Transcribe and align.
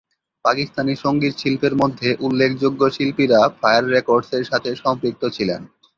পাকিস্তানি 0.45 0.93
সংগীত 1.03 1.33
শিল্পের 1.37 1.73
মধ্যে 1.81 2.09
উল্লেখযোগ্য 2.19 2.81
শিল্পীরা 2.95 3.39
ফায়ার 3.59 3.83
রেকর্ডস 3.87 4.29
এর 4.37 4.43
সাথে 4.51 4.69
সম্পৃক্ত 4.83 5.23
ছিলেন। 5.35 5.61